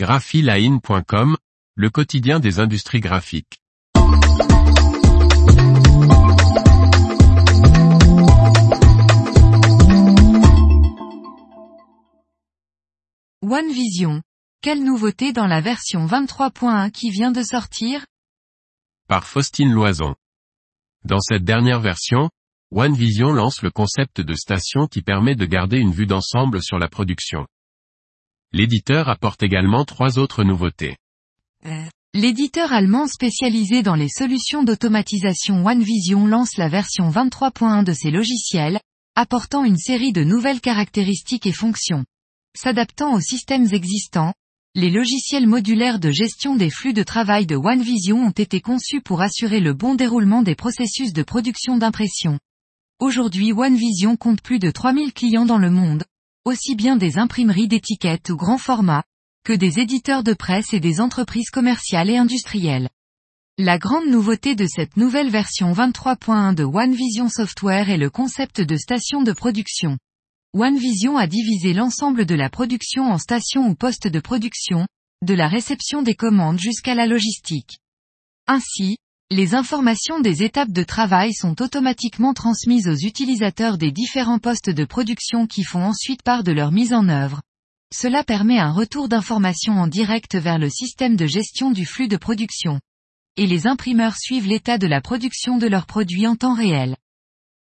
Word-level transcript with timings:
graphiline.com, 0.00 1.36
le 1.74 1.90
quotidien 1.90 2.40
des 2.40 2.58
industries 2.58 3.00
graphiques. 3.00 3.60
OneVision. 13.42 14.22
Quelle 14.62 14.82
nouveauté 14.82 15.34
dans 15.34 15.46
la 15.46 15.60
version 15.60 16.06
23.1 16.06 16.90
qui 16.90 17.10
vient 17.10 17.30
de 17.30 17.42
sortir? 17.42 18.06
Par 19.06 19.26
Faustine 19.26 19.70
Loison. 19.70 20.14
Dans 21.04 21.20
cette 21.20 21.44
dernière 21.44 21.80
version, 21.80 22.30
OneVision 22.70 23.34
lance 23.34 23.60
le 23.60 23.70
concept 23.70 24.22
de 24.22 24.32
station 24.32 24.86
qui 24.86 25.02
permet 25.02 25.34
de 25.34 25.44
garder 25.44 25.76
une 25.76 25.92
vue 25.92 26.06
d'ensemble 26.06 26.62
sur 26.62 26.78
la 26.78 26.88
production. 26.88 27.46
L'éditeur 28.52 29.08
apporte 29.08 29.44
également 29.44 29.84
trois 29.84 30.18
autres 30.18 30.42
nouveautés. 30.42 30.96
L'éditeur 32.14 32.72
allemand 32.72 33.06
spécialisé 33.06 33.82
dans 33.84 33.94
les 33.94 34.08
solutions 34.08 34.64
d'automatisation 34.64 35.64
OneVision 35.64 36.26
lance 36.26 36.56
la 36.56 36.68
version 36.68 37.08
23.1 37.10 37.84
de 37.84 37.92
ses 37.92 38.10
logiciels, 38.10 38.80
apportant 39.14 39.64
une 39.64 39.76
série 39.76 40.12
de 40.12 40.24
nouvelles 40.24 40.60
caractéristiques 40.60 41.46
et 41.46 41.52
fonctions. 41.52 42.04
S'adaptant 42.56 43.14
aux 43.14 43.20
systèmes 43.20 43.72
existants, 43.72 44.34
les 44.74 44.90
logiciels 44.90 45.46
modulaires 45.46 46.00
de 46.00 46.10
gestion 46.10 46.56
des 46.56 46.70
flux 46.70 46.92
de 46.92 47.04
travail 47.04 47.46
de 47.46 47.54
OneVision 47.54 48.24
ont 48.24 48.30
été 48.30 48.60
conçus 48.60 49.00
pour 49.00 49.20
assurer 49.20 49.60
le 49.60 49.74
bon 49.74 49.94
déroulement 49.94 50.42
des 50.42 50.56
processus 50.56 51.12
de 51.12 51.22
production 51.22 51.76
d'impression. 51.76 52.40
Aujourd'hui 52.98 53.52
OneVision 53.52 54.16
compte 54.16 54.42
plus 54.42 54.58
de 54.58 54.72
3000 54.72 55.12
clients 55.12 55.46
dans 55.46 55.58
le 55.58 55.70
monde, 55.70 56.02
aussi 56.44 56.74
bien 56.74 56.96
des 56.96 57.18
imprimeries 57.18 57.68
d'étiquettes 57.68 58.30
ou 58.30 58.36
grand 58.36 58.58
format, 58.58 59.04
que 59.44 59.52
des 59.52 59.78
éditeurs 59.78 60.22
de 60.22 60.32
presse 60.32 60.72
et 60.72 60.80
des 60.80 61.00
entreprises 61.00 61.50
commerciales 61.50 62.10
et 62.10 62.16
industrielles. 62.16 62.88
La 63.58 63.78
grande 63.78 64.08
nouveauté 64.08 64.54
de 64.54 64.66
cette 64.66 64.96
nouvelle 64.96 65.28
version 65.28 65.72
23.1 65.72 66.54
de 66.54 66.64
OneVision 66.64 67.28
Software 67.28 67.90
est 67.90 67.98
le 67.98 68.08
concept 68.08 68.60
de 68.60 68.76
station 68.76 69.22
de 69.22 69.32
production. 69.32 69.98
OneVision 70.54 71.16
a 71.16 71.26
divisé 71.26 71.74
l'ensemble 71.74 72.24
de 72.24 72.34
la 72.34 72.48
production 72.48 73.04
en 73.04 73.18
stations 73.18 73.68
ou 73.68 73.74
postes 73.74 74.08
de 74.08 74.20
production, 74.20 74.86
de 75.22 75.34
la 75.34 75.46
réception 75.46 76.02
des 76.02 76.14
commandes 76.14 76.58
jusqu'à 76.58 76.94
la 76.94 77.06
logistique. 77.06 77.78
Ainsi, 78.46 78.96
les 79.32 79.54
informations 79.54 80.18
des 80.18 80.42
étapes 80.42 80.72
de 80.72 80.82
travail 80.82 81.32
sont 81.32 81.62
automatiquement 81.62 82.34
transmises 82.34 82.88
aux 82.88 82.96
utilisateurs 82.96 83.78
des 83.78 83.92
différents 83.92 84.40
postes 84.40 84.70
de 84.70 84.84
production 84.84 85.46
qui 85.46 85.62
font 85.62 85.84
ensuite 85.84 86.24
part 86.24 86.42
de 86.42 86.50
leur 86.50 86.72
mise 86.72 86.92
en 86.92 87.08
œuvre. 87.08 87.40
Cela 87.94 88.24
permet 88.24 88.58
un 88.58 88.72
retour 88.72 89.08
d'informations 89.08 89.74
en 89.74 89.86
direct 89.86 90.34
vers 90.34 90.58
le 90.58 90.68
système 90.68 91.14
de 91.14 91.26
gestion 91.26 91.70
du 91.70 91.86
flux 91.86 92.08
de 92.08 92.16
production. 92.16 92.80
Et 93.36 93.46
les 93.46 93.68
imprimeurs 93.68 94.16
suivent 94.16 94.48
l'état 94.48 94.78
de 94.78 94.88
la 94.88 95.00
production 95.00 95.58
de 95.58 95.68
leurs 95.68 95.86
produits 95.86 96.26
en 96.26 96.34
temps 96.34 96.54
réel. 96.54 96.96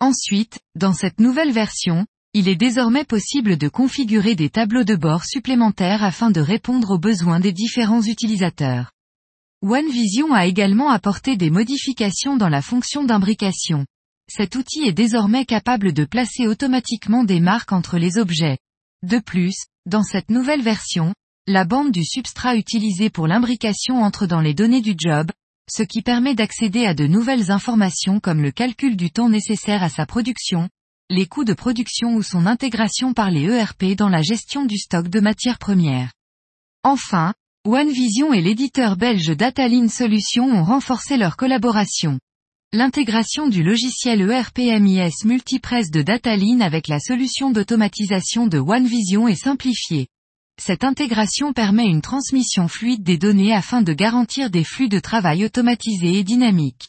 Ensuite, 0.00 0.58
dans 0.74 0.92
cette 0.92 1.20
nouvelle 1.20 1.52
version, 1.52 2.06
il 2.34 2.48
est 2.48 2.56
désormais 2.56 3.04
possible 3.04 3.56
de 3.56 3.68
configurer 3.68 4.34
des 4.34 4.50
tableaux 4.50 4.84
de 4.84 4.96
bord 4.96 5.24
supplémentaires 5.24 6.02
afin 6.02 6.32
de 6.32 6.40
répondre 6.40 6.90
aux 6.90 6.98
besoins 6.98 7.38
des 7.38 7.52
différents 7.52 8.02
utilisateurs. 8.02 8.90
OneVision 9.62 10.34
a 10.34 10.46
également 10.46 10.90
apporté 10.90 11.36
des 11.36 11.48
modifications 11.48 12.36
dans 12.36 12.48
la 12.48 12.62
fonction 12.62 13.04
d'imbrication. 13.04 13.86
Cet 14.28 14.56
outil 14.56 14.82
est 14.88 14.92
désormais 14.92 15.44
capable 15.44 15.92
de 15.92 16.04
placer 16.04 16.48
automatiquement 16.48 17.22
des 17.22 17.38
marques 17.38 17.72
entre 17.72 17.96
les 17.96 18.18
objets. 18.18 18.58
De 19.04 19.20
plus, 19.20 19.54
dans 19.86 20.02
cette 20.02 20.30
nouvelle 20.30 20.62
version, 20.62 21.14
la 21.46 21.64
bande 21.64 21.92
du 21.92 22.04
substrat 22.04 22.56
utilisée 22.56 23.08
pour 23.08 23.28
l'imbrication 23.28 24.02
entre 24.02 24.26
dans 24.26 24.40
les 24.40 24.54
données 24.54 24.80
du 24.80 24.94
job, 24.98 25.30
ce 25.70 25.84
qui 25.84 26.02
permet 26.02 26.34
d'accéder 26.34 26.84
à 26.84 26.94
de 26.94 27.06
nouvelles 27.06 27.52
informations 27.52 28.18
comme 28.18 28.42
le 28.42 28.50
calcul 28.50 28.96
du 28.96 29.12
temps 29.12 29.28
nécessaire 29.28 29.84
à 29.84 29.88
sa 29.88 30.06
production, 30.06 30.68
les 31.08 31.26
coûts 31.26 31.44
de 31.44 31.54
production 31.54 32.14
ou 32.14 32.22
son 32.22 32.46
intégration 32.46 33.12
par 33.12 33.30
les 33.30 33.44
ERP 33.44 33.94
dans 33.96 34.08
la 34.08 34.22
gestion 34.22 34.64
du 34.64 34.76
stock 34.76 35.08
de 35.08 35.20
matières 35.20 35.58
premières. 35.58 36.12
Enfin, 36.82 37.32
OneVision 37.64 38.32
et 38.32 38.40
l'éditeur 38.40 38.96
belge 38.96 39.36
Dataline 39.36 39.88
Solutions 39.88 40.46
ont 40.46 40.64
renforcé 40.64 41.16
leur 41.16 41.36
collaboration. 41.36 42.18
L'intégration 42.72 43.46
du 43.46 43.62
logiciel 43.62 44.28
ERP-MIS 44.28 45.24
Multipress 45.24 45.92
de 45.92 46.02
Dataline 46.02 46.60
avec 46.60 46.88
la 46.88 46.98
solution 46.98 47.52
d'automatisation 47.52 48.48
de 48.48 48.58
OneVision 48.58 49.28
est 49.28 49.36
simplifiée. 49.36 50.08
Cette 50.60 50.82
intégration 50.82 51.52
permet 51.52 51.86
une 51.86 52.02
transmission 52.02 52.66
fluide 52.66 53.04
des 53.04 53.16
données 53.16 53.54
afin 53.54 53.80
de 53.80 53.92
garantir 53.92 54.50
des 54.50 54.64
flux 54.64 54.88
de 54.88 54.98
travail 54.98 55.44
automatisés 55.44 56.18
et 56.18 56.24
dynamiques. 56.24 56.88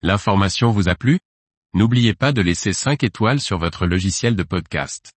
L'information 0.00 0.70
vous 0.70 0.88
a 0.88 0.94
plu? 0.94 1.18
N'oubliez 1.74 2.14
pas 2.14 2.32
de 2.32 2.40
laisser 2.40 2.72
5 2.72 3.04
étoiles 3.04 3.40
sur 3.40 3.58
votre 3.58 3.84
logiciel 3.84 4.34
de 4.34 4.44
podcast. 4.44 5.12